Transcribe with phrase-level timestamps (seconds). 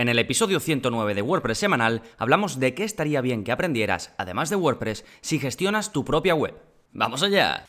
[0.00, 4.48] En el episodio 109 de WordPress semanal hablamos de qué estaría bien que aprendieras, además
[4.48, 6.54] de WordPress, si gestionas tu propia web.
[6.94, 7.66] ¡Vamos allá!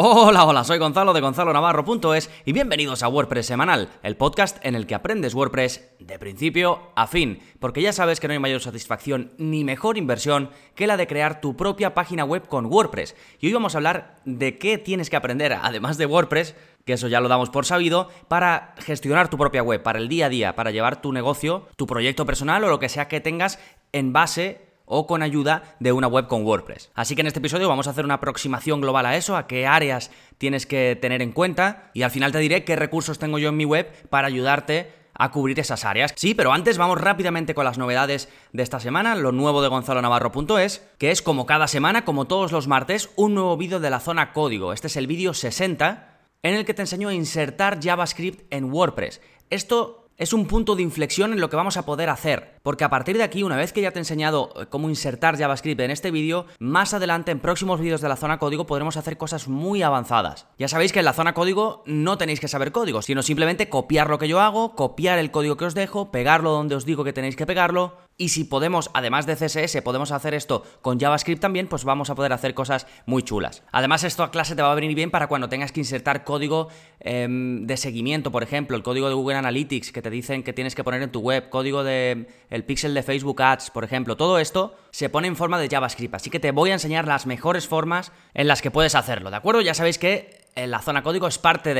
[0.00, 4.76] Hola, hola, soy Gonzalo de Gonzalo Navarro.es y bienvenidos a WordPress Semanal, el podcast en
[4.76, 8.60] el que aprendes WordPress de principio a fin, porque ya sabes que no hay mayor
[8.60, 13.16] satisfacción ni mejor inversión que la de crear tu propia página web con WordPress.
[13.40, 16.54] Y hoy vamos a hablar de qué tienes que aprender, además de WordPress,
[16.84, 20.26] que eso ya lo damos por sabido, para gestionar tu propia web, para el día
[20.26, 23.58] a día, para llevar tu negocio, tu proyecto personal o lo que sea que tengas
[23.90, 26.90] en base o con ayuda de una web con WordPress.
[26.94, 29.66] Así que en este episodio vamos a hacer una aproximación global a eso, a qué
[29.66, 33.50] áreas tienes que tener en cuenta y al final te diré qué recursos tengo yo
[33.50, 36.14] en mi web para ayudarte a cubrir esas áreas.
[36.16, 40.00] Sí, pero antes vamos rápidamente con las novedades de esta semana, lo nuevo de Gonzalo
[40.00, 44.00] Navarro.es, que es como cada semana, como todos los martes, un nuevo vídeo de la
[44.00, 44.72] zona código.
[44.72, 49.20] Este es el vídeo 60 en el que te enseño a insertar JavaScript en WordPress.
[49.50, 52.58] Esto es un punto de inflexión en lo que vamos a poder hacer.
[52.62, 55.38] Porque a partir de aquí, una vez que ya te he enseñado eh, cómo insertar
[55.38, 59.16] JavaScript en este vídeo, más adelante en próximos vídeos de la zona código podremos hacer
[59.16, 60.48] cosas muy avanzadas.
[60.58, 64.10] Ya sabéis que en la zona código no tenéis que saber código, sino simplemente copiar
[64.10, 67.12] lo que yo hago, copiar el código que os dejo, pegarlo donde os digo que
[67.12, 71.68] tenéis que pegarlo, y si podemos, además de CSS, podemos hacer esto con JavaScript también,
[71.68, 73.62] pues vamos a poder hacer cosas muy chulas.
[73.70, 76.68] Además, esto a clase te va a venir bien para cuando tengas que insertar código
[76.98, 80.74] em, de seguimiento, por ejemplo, el código de Google Analytics que te dicen que tienes
[80.74, 84.16] que poner en tu web, código de el pixel de Facebook Ads, por ejemplo.
[84.16, 87.24] Todo esto se pone en forma de JavaScript, así que te voy a enseñar las
[87.24, 89.60] mejores formas en las que puedes hacerlo, ¿de acuerdo?
[89.60, 91.74] Ya sabéis que la zona código es parte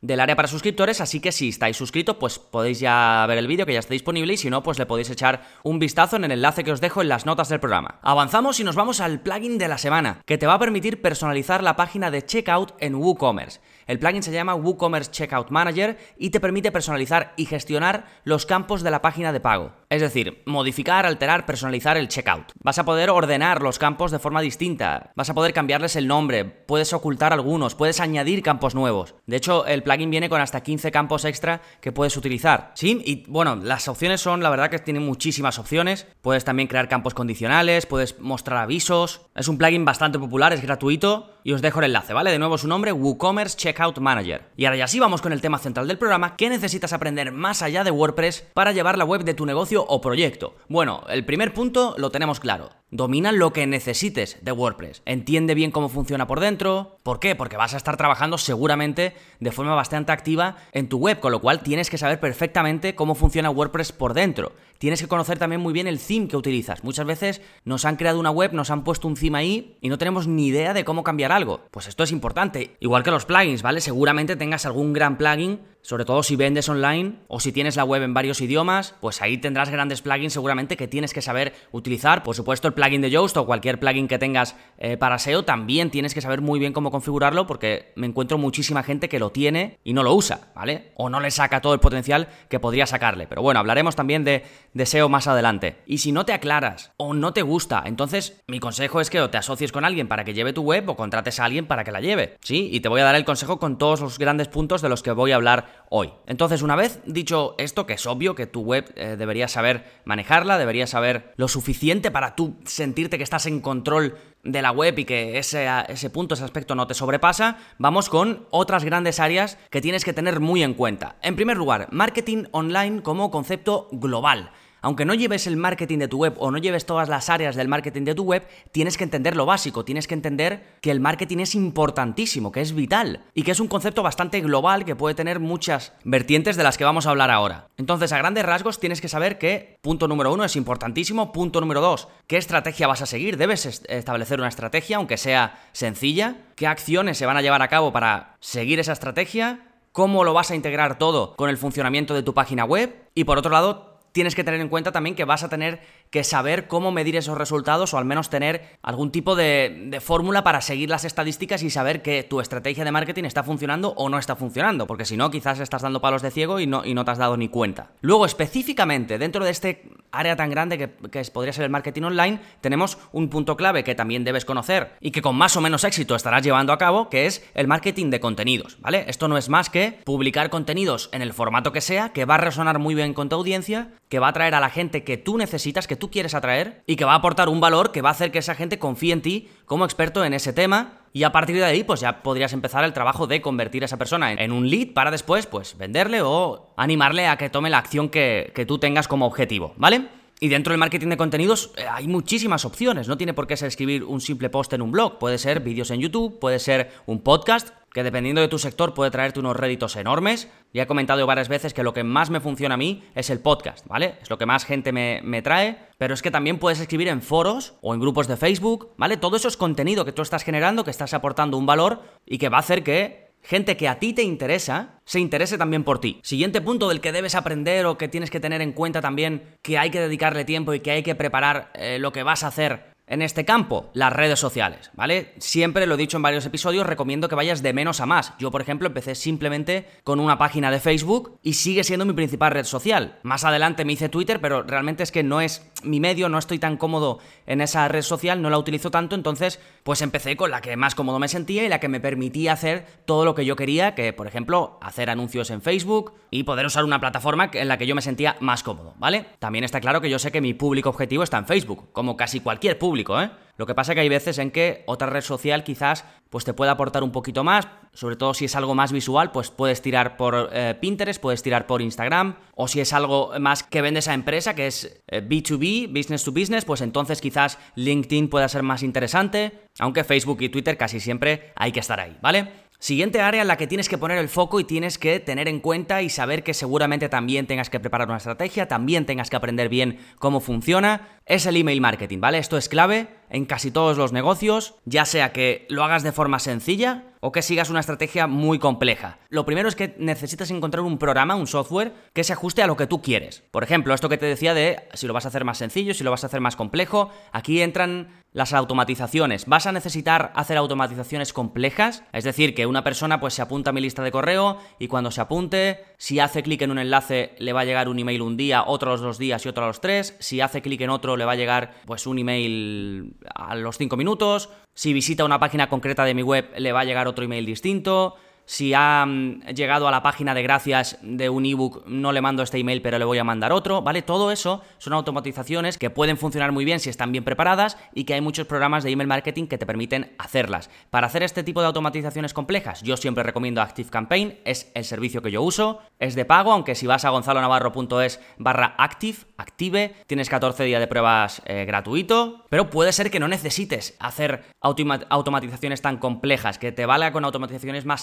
[0.00, 3.66] del área para suscriptores, así que si estáis suscritos, pues podéis ya ver el vídeo
[3.66, 6.32] que ya está disponible y si no, pues le podéis echar un vistazo en el
[6.32, 7.98] enlace que os dejo en las notas del programa.
[8.02, 11.62] Avanzamos y nos vamos al plugin de la semana, que te va a permitir personalizar
[11.62, 13.60] la página de checkout en WooCommerce.
[13.86, 18.82] El plugin se llama WooCommerce Checkout Manager y te permite personalizar y gestionar los campos
[18.82, 19.72] de la página de pago.
[19.90, 22.52] Es decir, modificar, alterar, personalizar el checkout.
[22.62, 26.44] Vas a poder ordenar los campos de forma distinta, vas a poder cambiarles el nombre,
[26.44, 29.14] puedes ocultar algunos, puedes añadir campos nuevos.
[29.26, 32.72] De hecho, el plugin viene con hasta 15 campos extra que puedes utilizar.
[32.74, 36.06] Sí, y bueno, las opciones son, la verdad que tienen muchísimas opciones.
[36.20, 39.22] Puedes también crear campos condicionales, puedes mostrar avisos.
[39.34, 42.30] Es un plugin bastante popular, es gratuito y os dejo el enlace, ¿vale?
[42.30, 44.44] De nuevo su nombre, WooCommerce Checkout Manager.
[44.56, 47.62] Y ahora ya sí vamos con el tema central del programa, ¿qué necesitas aprender más
[47.62, 50.56] allá de WordPress para llevar la web de tu negocio o proyecto?
[50.68, 52.70] Bueno, el primer punto lo tenemos claro.
[52.90, 55.00] Domina lo que necesites de WordPress.
[55.06, 56.98] Entiende bien cómo funciona por dentro.
[57.02, 57.34] ¿Por qué?
[57.34, 61.40] Porque vas a estar trabajando seguramente de forma bastante activa en tu web, con lo
[61.40, 64.52] cual tienes que saber perfectamente cómo funciona WordPress por dentro.
[64.82, 66.82] Tienes que conocer también muy bien el theme que utilizas.
[66.82, 69.96] Muchas veces nos han creado una web, nos han puesto un theme ahí y no
[69.96, 71.60] tenemos ni idea de cómo cambiar algo.
[71.70, 72.76] Pues esto es importante.
[72.80, 73.80] Igual que los plugins, ¿vale?
[73.80, 78.02] Seguramente tengas algún gran plugin sobre todo si vendes online o si tienes la web
[78.02, 82.22] en varios idiomas, pues ahí tendrás grandes plugins seguramente que tienes que saber utilizar.
[82.22, 85.90] Por supuesto, el plugin de Yoast o cualquier plugin que tengas eh, para SEO también
[85.90, 89.80] tienes que saber muy bien cómo configurarlo porque me encuentro muchísima gente que lo tiene
[89.82, 90.92] y no lo usa, ¿vale?
[90.94, 93.26] O no le saca todo el potencial que podría sacarle.
[93.26, 94.44] Pero bueno, hablaremos también de,
[94.74, 95.82] de SEO más adelante.
[95.86, 99.30] Y si no te aclaras o no te gusta, entonces mi consejo es que o
[99.30, 101.92] te asocies con alguien para que lleve tu web o contrates a alguien para que
[101.92, 102.68] la lleve, ¿sí?
[102.72, 105.12] Y te voy a dar el consejo con todos los grandes puntos de los que
[105.12, 106.12] voy a hablar hoy.
[106.26, 110.58] Entonces, una vez dicho esto, que es obvio que tu web eh, deberías saber manejarla,
[110.58, 115.04] deberías saber lo suficiente para tú sentirte que estás en control de la web y
[115.04, 119.80] que ese, ese punto, ese aspecto no te sobrepasa, vamos con otras grandes áreas que
[119.80, 121.16] tienes que tener muy en cuenta.
[121.22, 124.50] En primer lugar, marketing online como concepto global
[124.82, 127.68] aunque no lleves el marketing de tu web o no lleves todas las áreas del
[127.68, 131.38] marketing de tu web, tienes que entender lo básico, tienes que entender que el marketing
[131.38, 135.40] es importantísimo, que es vital y que es un concepto bastante global que puede tener
[135.40, 137.68] muchas vertientes de las que vamos a hablar ahora.
[137.76, 141.80] Entonces, a grandes rasgos, tienes que saber que punto número uno es importantísimo, punto número
[141.80, 147.18] dos, qué estrategia vas a seguir, debes establecer una estrategia, aunque sea sencilla, qué acciones
[147.18, 149.60] se van a llevar a cabo para seguir esa estrategia,
[149.92, 153.38] cómo lo vas a integrar todo con el funcionamiento de tu página web y por
[153.38, 155.80] otro lado, tienes que tener en cuenta también que vas a tener
[156.10, 160.60] que saber cómo medir esos resultados o al menos tener algún tipo de, fórmula para
[160.60, 164.36] seguir las estadísticas y saber que tu estrategia de marketing está funcionando o no está
[164.36, 167.12] funcionando, porque si no, quizás estás dando palos de ciego y no, y no te
[167.12, 167.92] has dado ni cuenta.
[168.00, 172.40] Luego, específicamente, dentro de este área tan grande que, que podría ser el marketing online,
[172.60, 176.14] tenemos un punto clave que también debes conocer y que con más o menos éxito
[176.14, 179.04] estarás llevando a cabo, que es el marketing de contenidos, ¿vale?
[179.08, 182.38] Esto no es más que publicar contenidos en el formato que sea, que va a
[182.38, 185.38] resonar muy bien con tu audiencia, que va a atraer a la gente que tú
[185.38, 188.12] necesitas, que tú quieres atraer, y que va a aportar un valor que va a
[188.12, 190.98] hacer que esa gente confíe en ti como experto en ese tema.
[191.14, 193.96] Y a partir de ahí, pues ya podrías empezar el trabajo de convertir a esa
[193.96, 198.10] persona en un lead para después, pues, venderle o animarle a que tome la acción
[198.10, 200.08] que, que tú tengas como objetivo, ¿vale?
[200.42, 203.06] Y dentro del marketing de contenidos eh, hay muchísimas opciones.
[203.06, 205.20] No tiene por qué ser escribir un simple post en un blog.
[205.20, 209.12] Puede ser vídeos en YouTube, puede ser un podcast, que dependiendo de tu sector puede
[209.12, 210.48] traerte unos réditos enormes.
[210.74, 213.38] Ya he comentado varias veces que lo que más me funciona a mí es el
[213.38, 214.16] podcast, ¿vale?
[214.20, 215.78] Es lo que más gente me, me, trae.
[215.96, 219.18] Pero es que también puedes escribir en foros o en grupos de Facebook, ¿vale?
[219.18, 222.48] Todo eso es contenido que tú estás generando, que estás aportando un valor y que
[222.48, 226.20] va a hacer que gente que a ti te interesa se interese también por ti.
[226.22, 229.78] Siguiente punto del que debes aprender o que tienes que tener en cuenta también que
[229.78, 232.91] hay que dedicarle tiempo y que hay que preparar eh, lo que vas a hacer
[233.06, 235.34] en este campo, las redes sociales, ¿vale?
[235.38, 238.32] Siempre lo he dicho en varios episodios, recomiendo que vayas de menos a más.
[238.38, 242.52] Yo, por ejemplo, empecé simplemente con una página de Facebook y sigue siendo mi principal
[242.52, 243.18] red social.
[243.22, 246.58] Más adelante me hice Twitter, pero realmente es que no es mi medio, no estoy
[246.58, 250.60] tan cómodo en esa red social, no la utilizo tanto, entonces pues empecé con la
[250.60, 253.56] que más cómodo me sentía y la que me permitía hacer todo lo que yo
[253.56, 257.78] quería, que por ejemplo, hacer anuncios en Facebook y poder usar una plataforma en la
[257.78, 259.26] que yo me sentía más cómodo, ¿vale?
[259.40, 262.40] También está claro que yo sé que mi público objetivo está en Facebook, como casi
[262.40, 263.30] cualquier público ¿eh?
[263.56, 266.54] Lo que pasa es que hay veces en que otra red social quizás pues te
[266.54, 270.16] puede aportar un poquito más, sobre todo si es algo más visual, pues puedes tirar
[270.16, 274.14] por eh, Pinterest, puedes tirar por Instagram, o si es algo más que vende esa
[274.14, 278.82] empresa, que es B2B, eh, business to business, pues entonces quizás LinkedIn pueda ser más
[278.82, 282.62] interesante, aunque Facebook y Twitter casi siempre hay que estar ahí, ¿vale?
[282.82, 285.60] Siguiente área en la que tienes que poner el foco y tienes que tener en
[285.60, 289.68] cuenta y saber que seguramente también tengas que preparar una estrategia, también tengas que aprender
[289.68, 292.36] bien cómo funciona, es el email marketing, ¿vale?
[292.36, 296.38] Esto es clave en casi todos los negocios, ya sea que lo hagas de forma
[296.38, 299.18] sencilla o que sigas una estrategia muy compleja.
[299.30, 302.76] Lo primero es que necesitas encontrar un programa, un software, que se ajuste a lo
[302.76, 303.44] que tú quieres.
[303.50, 306.04] Por ejemplo, esto que te decía de si lo vas a hacer más sencillo, si
[306.04, 309.46] lo vas a hacer más complejo, aquí entran las automatizaciones.
[309.46, 313.72] Vas a necesitar hacer automatizaciones complejas, es decir, que una persona pues se apunta a
[313.72, 317.52] mi lista de correo y cuando se apunte, si hace clic en un enlace le
[317.52, 319.68] va a llegar un email un día, otro a los dos días y otro a
[319.68, 323.54] los tres, si hace clic en otro le va a llegar pues un email a
[323.54, 327.06] los cinco minutos, si visita una página concreta de mi web, le va a llegar
[327.06, 328.16] otro email distinto.
[328.44, 332.42] Si ha mm, llegado a la página de gracias de un ebook, no le mando
[332.42, 334.02] este email, pero le voy a mandar otro, ¿vale?
[334.02, 338.14] Todo eso son automatizaciones que pueden funcionar muy bien si están bien preparadas y que
[338.14, 340.70] hay muchos programas de email marketing que te permiten hacerlas.
[340.90, 345.30] Para hacer este tipo de automatizaciones complejas, yo siempre recomiendo ActiveCampaign, es el servicio que
[345.30, 350.64] yo uso, es de pago, aunque si vas a gonzalonavarro.es barra active, active, tienes 14
[350.64, 356.58] días de pruebas eh, gratuito, pero puede ser que no necesites hacer automatizaciones tan complejas,
[356.58, 358.02] que te valga con automatizaciones más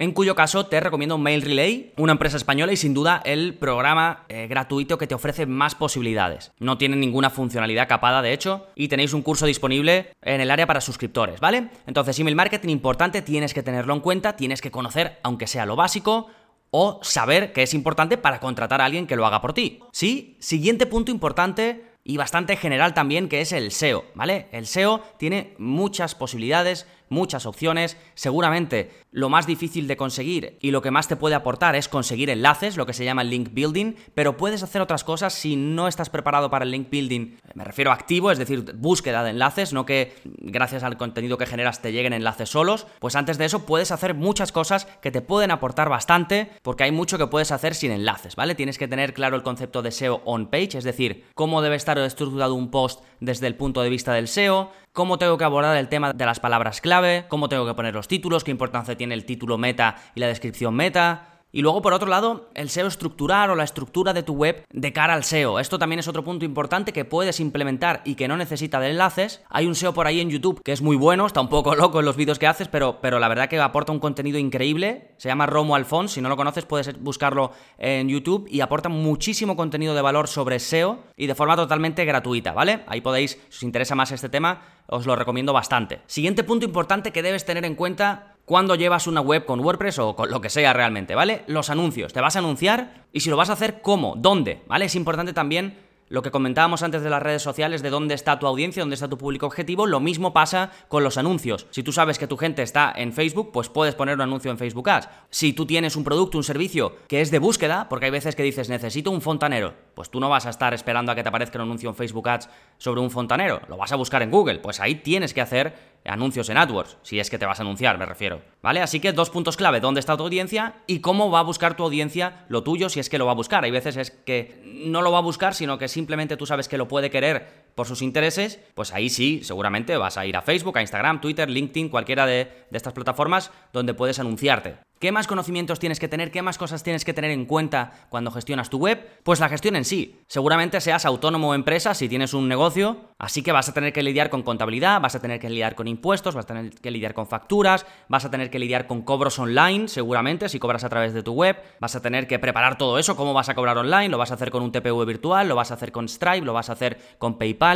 [0.00, 4.24] en cuyo caso te recomiendo Mail Relay, una empresa española y sin duda el programa
[4.28, 6.52] eh, gratuito que te ofrece más posibilidades.
[6.58, 10.66] No tiene ninguna funcionalidad capada, de hecho, y tenéis un curso disponible en el área
[10.66, 11.68] para suscriptores, ¿vale?
[11.86, 15.76] Entonces, email marketing importante, tienes que tenerlo en cuenta, tienes que conocer, aunque sea lo
[15.76, 16.28] básico,
[16.70, 19.80] o saber que es importante para contratar a alguien que lo haga por ti.
[19.92, 24.48] Sí, siguiente punto importante y bastante general también, que es el SEO, ¿vale?
[24.52, 27.98] El SEO tiene muchas posibilidades, muchas opciones.
[28.14, 32.30] Seguramente lo más difícil de conseguir y lo que más te puede aportar es conseguir
[32.30, 36.08] enlaces, lo que se llama link building, pero puedes hacer otras cosas si no estás
[36.08, 37.36] preparado para el link building.
[37.54, 41.46] Me refiero a activo, es decir, búsqueda de enlaces, no que gracias al contenido que
[41.46, 42.86] generas te lleguen enlaces solos.
[43.00, 46.92] Pues antes de eso puedes hacer muchas cosas que te pueden aportar bastante, porque hay
[46.92, 48.54] mucho que puedes hacer sin enlaces, ¿vale?
[48.54, 51.98] Tienes que tener claro el concepto de SEO on page, es decir, cómo debe estar
[51.98, 55.88] estructurado un post desde el punto de vista del SEO, cómo tengo que abordar el
[55.88, 59.24] tema de las palabras clave, cómo tengo que poner los títulos, qué importancia tiene el
[59.24, 61.38] título meta y la descripción meta.
[61.50, 64.92] Y luego, por otro lado, el SEO estructural o la estructura de tu web de
[64.92, 65.58] cara al SEO.
[65.58, 69.42] Esto también es otro punto importante que puedes implementar y que no necesita de enlaces.
[69.48, 72.00] Hay un SEO por ahí en YouTube que es muy bueno, está un poco loco
[72.00, 75.14] en los vídeos que haces, pero, pero la verdad que aporta un contenido increíble.
[75.16, 79.56] Se llama Romo Alfons, si no lo conoces puedes buscarlo en YouTube y aporta muchísimo
[79.56, 82.84] contenido de valor sobre SEO y de forma totalmente gratuita, ¿vale?
[82.86, 86.02] Ahí podéis, si os interesa más este tema, os lo recomiendo bastante.
[86.06, 90.16] Siguiente punto importante que debes tener en cuenta cuando llevas una web con WordPress o
[90.16, 91.42] con lo que sea realmente, ¿vale?
[91.48, 92.14] Los anuncios.
[92.14, 94.14] Te vas a anunciar y si lo vas a hacer, ¿cómo?
[94.16, 94.62] ¿Dónde?
[94.66, 94.86] ¿Vale?
[94.86, 95.76] Es importante también
[96.08, 99.06] lo que comentábamos antes de las redes sociales, de dónde está tu audiencia, dónde está
[99.06, 101.66] tu público objetivo, lo mismo pasa con los anuncios.
[101.68, 104.56] Si tú sabes que tu gente está en Facebook, pues puedes poner un anuncio en
[104.56, 105.10] Facebook Ads.
[105.28, 108.42] Si tú tienes un producto, un servicio que es de búsqueda, porque hay veces que
[108.42, 111.58] dices necesito un fontanero, pues tú no vas a estar esperando a que te aparezca
[111.58, 114.78] un anuncio en Facebook Ads sobre un fontanero, lo vas a buscar en Google, pues
[114.78, 115.74] ahí tienes que hacer
[116.04, 118.40] anuncios en AdWords, si es que te vas a anunciar, me refiero.
[118.62, 118.80] ¿Vale?
[118.80, 121.82] Así que dos puntos clave, dónde está tu audiencia y cómo va a buscar tu
[121.82, 123.64] audiencia lo tuyo si es que lo va a buscar.
[123.64, 126.78] Hay veces es que no lo va a buscar, sino que simplemente tú sabes que
[126.78, 130.76] lo puede querer por sus intereses, pues ahí sí, seguramente vas a ir a Facebook,
[130.78, 134.78] a Instagram, Twitter, LinkedIn, cualquiera de, estas plataformas donde puedes anunciarte.
[134.98, 136.32] ¿Qué más conocimientos tienes que tener?
[136.32, 139.20] ¿Qué más cosas tienes que tener en cuenta cuando gestionas tu web?
[139.22, 140.24] Pues la gestión en sí.
[140.26, 144.02] Seguramente seas autónomo o empresa si tienes un negocio, así que vas a tener que
[144.02, 147.14] lidiar con contabilidad, vas a tener que lidiar con impuestos, vas a tener que lidiar
[147.14, 151.14] con facturas, vas a tener que lidiar con cobros online, seguramente, si cobras a través
[151.14, 154.08] de tu web, vas a tener que preparar todo eso, cómo vas a cobrar online,
[154.08, 156.54] lo vas a hacer con un TPV virtual, lo vas a hacer con Stripe, lo
[156.54, 157.67] vas a hacer con PayPal,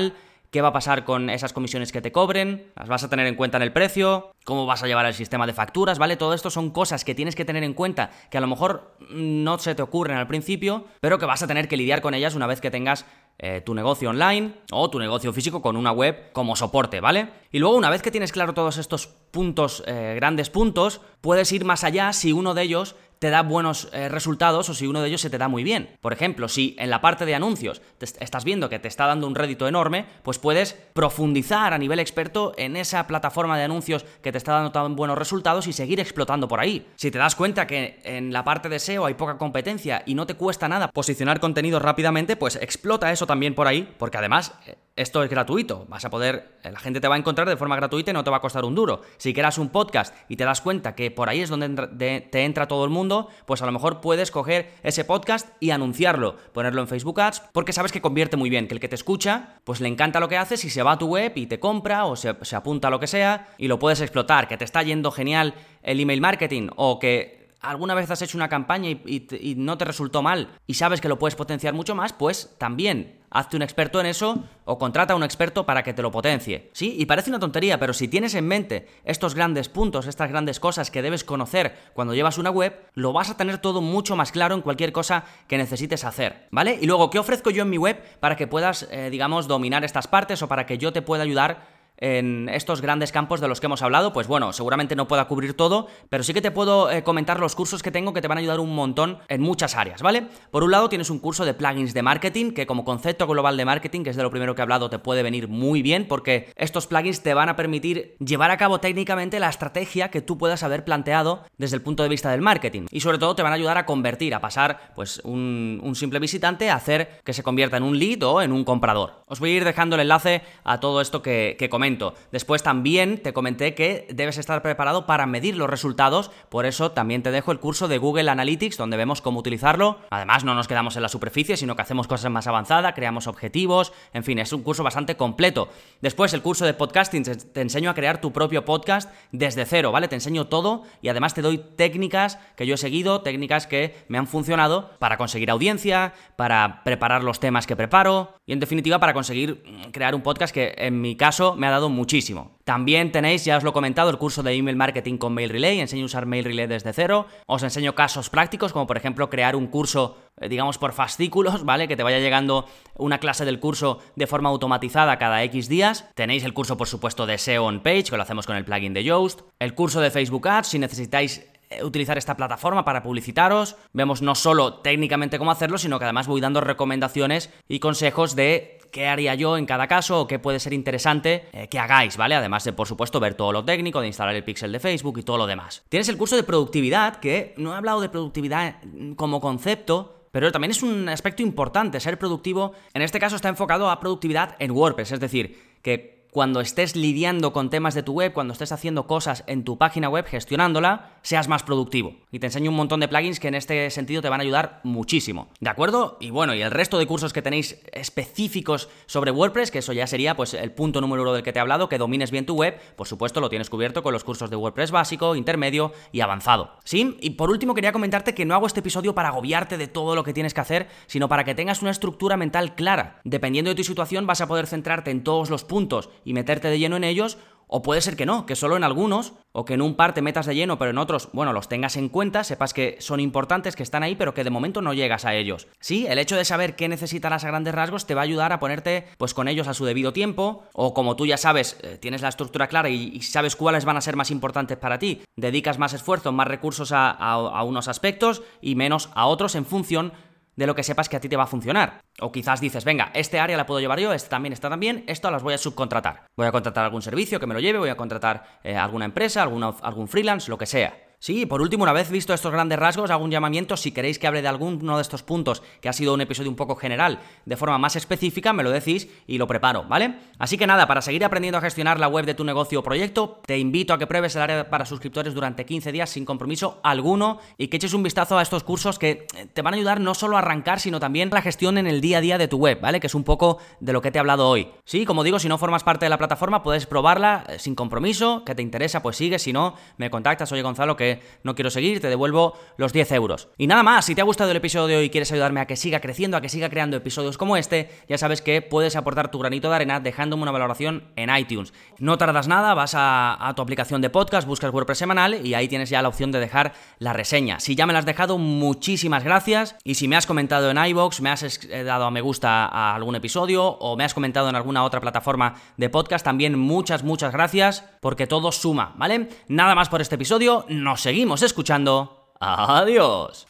[0.53, 3.37] qué va a pasar con esas comisiones que te cobren, las vas a tener en
[3.37, 6.19] cuenta en el precio, cómo vas a llevar el sistema de facturas, ¿vale?
[6.19, 9.59] Todo esto son cosas que tienes que tener en cuenta que a lo mejor no
[9.59, 12.47] se te ocurren al principio, pero que vas a tener que lidiar con ellas una
[12.47, 13.07] vez que tengas
[13.39, 17.31] eh, tu negocio online o tu negocio físico con una web como soporte, ¿vale?
[17.51, 21.65] Y luego, una vez que tienes claro todos estos puntos, eh, grandes puntos, puedes ir
[21.65, 25.07] más allá si uno de ellos te da buenos eh, resultados o si uno de
[25.07, 25.91] ellos se te da muy bien.
[26.01, 29.37] Por ejemplo, si en la parte de anuncios estás viendo que te está dando un
[29.37, 34.39] rédito enorme, pues puedes profundizar a nivel experto en esa plataforma de anuncios que te
[34.39, 36.85] está dando tan buenos resultados y seguir explotando por ahí.
[36.97, 40.27] Si te das cuenta que en la parte de SEO hay poca competencia y no
[40.27, 44.75] te cuesta nada posicionar contenido rápidamente, pues explota eso también por ahí, porque además eh,
[44.95, 47.77] esto es gratuito, vas a poder, eh, la gente te va a encontrar de forma
[47.77, 49.01] gratuita y no te va a costar un duro.
[49.17, 52.69] Si quieras un podcast y te das cuenta que por ahí es donde te entra
[52.69, 56.89] todo el mundo, pues a lo mejor puedes coger ese podcast y anunciarlo, ponerlo en
[56.89, 59.89] Facebook Ads, porque sabes que convierte muy bien, que el que te escucha, pues le
[59.89, 62.37] encanta lo que haces y se va a tu web y te compra o se,
[62.55, 66.01] apunta a lo que sea y lo puedes explotar, que te está yendo genial el
[66.01, 70.49] email marketing o que alguna vez has hecho una campaña y, no te resultó mal
[70.67, 74.45] y sabes que lo puedes potenciar mucho más, pues también hazte un experto en eso
[74.65, 76.71] o contrata a un experto para que te lo potencie.
[76.75, 80.61] Sí, y parece una tontería, pero si tienes en mente estos grandes puntos, estas grandes
[80.61, 84.33] cosas que debes conocer cuando llevas una web, lo vas a tener todo mucho más
[84.33, 86.79] claro en cualquier cosa que necesites hacer, ¿vale?
[86.81, 90.09] Y luego, ¿qué ofrezco yo en mi web para que puedas, eh, digamos, dominar estas
[90.09, 93.67] partes o para que yo te pueda ayudar en estos grandes campos de los que
[93.67, 97.05] hemos hablado, pues bueno, seguramente no pueda cubrir todo, pero sí que te puedo eh,
[97.05, 100.03] comentar los cursos que tengo que te van a ayudar un montón en muchas áreas,
[100.03, 100.27] ¿vale?
[100.51, 103.65] Por un lado tienes un curso de plugins de marketing, que como concepto global de
[103.65, 106.53] marketing, que es de lo primero que he hablado, te puede venir muy bien, porque
[106.57, 110.65] estos plugins te van a permitir llevar a cabo técnicamente la estrategia que tú puedas
[110.65, 112.87] haber planteado desde el punto de vista del marketing.
[112.91, 116.69] Y sobre todo te van a ayudar a convertir, a pasar pues un, simple visitante
[116.69, 119.23] a hacer que se convierta en un lead o en un comprador.
[119.29, 121.92] Os voy a ir dejando el enlace a todo esto que, que comento
[122.31, 127.23] Después también te comenté que debes estar preparado para medir los resultados, por eso también
[127.23, 129.99] te dejo el curso de Google Analytics donde vemos cómo utilizarlo.
[130.11, 133.93] Además no nos quedamos en la superficie, sino que hacemos cosas más avanzadas, creamos objetivos,
[134.13, 135.69] en fin, es un curso bastante completo.
[136.01, 140.09] Después el curso de podcasting, te enseño a crear tu propio podcast desde cero, ¿vale?
[140.09, 144.19] Te enseño todo y además te doy técnicas que yo he seguido, técnicas que me
[144.19, 149.15] han funcionado para conseguir audiencia, para preparar los temas que preparo y en definitiva para
[149.15, 152.59] conseguir crear un podcast que en mi caso me ha muchísimo.
[152.65, 155.81] También tenéis, ya os lo he comentado, el curso de email marketing con Mail Relay,
[155.81, 159.57] enseño a usar Mail Relay desde cero, os enseño casos prácticos, como por ejemplo crear
[159.57, 161.89] un curso, eh, digamos, por fascículos, ¿vale?
[161.89, 166.09] Que te vaya llegando una clase del curso de forma automatizada cada X días.
[166.15, 168.95] Tenéis el curso, por supuesto, de SEO on Page, que lo hacemos con el plugin
[168.95, 169.41] de Yoast.
[169.59, 173.77] El curso de Facebook Ads, si necesitáis eh, utilizar esta plataforma para publicitaros.
[173.93, 178.79] Vemos no solo técnicamente cómo hacerlo, sino que además voy dando recomendaciones y consejos de
[178.93, 182.37] qué haría yo en cada caso o qué puede ser interesante eh, que hagáis, ¿vale?
[182.37, 185.23] Además de, por supuesto, ver todo lo técnico, de instalar el pixel de Facebook y
[185.23, 185.83] todo lo demás.
[185.89, 188.77] Tienes el curso de productividad, que no he hablado de productividad
[189.17, 192.73] como concepto, pero también es un aspecto importante, ser productivo.
[192.95, 197.53] En este caso está enfocado a productividad en WordPress, es decir, que cuando estés lidiando
[197.53, 201.47] con temas de tu web, cuando estés haciendo cosas en tu página web, gestionándola, seas
[201.47, 202.15] más productivo.
[202.31, 204.81] Y te enseño un montón de plugins que en este sentido te van a ayudar
[204.83, 205.49] muchísimo.
[205.61, 206.17] ¿De acuerdo?
[206.21, 210.07] Y bueno, y el resto de cursos que tenéis específicos sobre WordPress, que eso ya
[210.07, 212.55] sería pues el punto número uno del que te he hablado, que domines bien tu
[212.55, 216.79] web, por supuesto lo tienes cubierto con los cursos de WordPress básico, intermedio y avanzado.
[216.83, 217.19] ¿Sí?
[217.21, 220.25] Y por último quería comentarte que no hago este episodio para agobiarte de todo lo
[220.25, 223.21] que tienes que hacer, sino para que tengas una estructura mental clara.
[223.25, 226.79] Dependiendo de tu situación vas a poder centrarte en todos los puntos y meterte de
[226.79, 227.39] lleno en ellos,
[227.75, 230.21] o puede ser que no, que solo en algunos, o que en un par te
[230.21, 233.77] metas de lleno, pero en otros, bueno, los tengas en cuenta, sepas que son importantes,
[233.77, 235.69] que están ahí, pero que de momento no llegas a ellos.
[235.81, 238.61] Sí, el hecho de saber qué necesitarás a grandes rasgos te va a ayudar a
[238.61, 242.21] ponerte pues con ellos a su debido tiempo, o como tú ya sabes, eh, tienes
[242.21, 245.95] la estructura clara y, sabes cuáles van a ser más importantes para ti, dedicas más
[245.95, 250.13] esfuerzo, más recursos a unos aspectos y menos a otros en función
[250.57, 252.03] de lo que sepas que a ti te va a funcionar.
[252.21, 255.31] O quizás dices, venga, este área la puedo llevar yo, este también está también, esto
[255.31, 256.27] las voy a subcontratar.
[256.37, 259.43] Voy a contratar algún servicio que me lo lleve, voy a contratar eh, alguna empresa,
[259.43, 261.12] algún freelance, lo que sea.
[261.23, 263.77] Sí, por último, una vez visto estos grandes rasgos, hago un llamamiento.
[263.77, 266.57] Si queréis que hable de alguno de estos puntos, que ha sido un episodio un
[266.57, 270.17] poco general, de forma más específica, me lo decís y lo preparo, ¿vale?
[270.41, 273.41] Así que nada, para seguir aprendiendo a gestionar la web de tu negocio o proyecto,
[273.47, 277.39] te invito a que pruebes el área para suscriptores durante 15 días sin compromiso alguno
[277.57, 280.15] y que eches un vistazo a estos cursos que eh, te van a ayudar no
[280.15, 282.81] solo a arrancar, sino también la gestión en el día a día de tu web,
[282.81, 282.99] ¿vale?
[282.99, 284.73] Que es un poco de lo que te he hablado hoy.
[284.85, 288.45] Sí, como digo, si no formas parte de la plataforma, puedes probarla eh, sin compromiso,
[288.45, 291.12] que te interesa, pues sigue, si no, me contactas, oye Gonzalo, que
[291.43, 293.49] no quiero seguir te devuelvo los 10 euros.
[293.57, 295.67] Y nada más, si te ha gustado el episodio de hoy y quieres ayudarme a
[295.67, 299.31] que siga creciendo, a que siga creando episodios como este, ya sabes que puedes aportar
[299.31, 301.73] tu granito de arena dejándome una valoración en iTunes.
[301.99, 305.91] No tardas nada, vas a, tu aplicación de podcast, buscas WordPress semanal y ahí tienes
[305.91, 307.61] ya la opción de dejar la reseña.
[307.61, 309.77] Si ya me la has dejado, muchísimas gracias.
[309.85, 312.95] Y si me has comentado en iBox, me has eh, dado a me gusta a
[312.95, 317.33] algún episodio o me has comentado en alguna otra plataforma de podcast, también muchas, muchas
[317.33, 319.29] gracias porque todo suma, ¿vale?
[319.49, 320.65] Nada más por este episodio,
[321.03, 323.47] seguimos escuchando Adiós.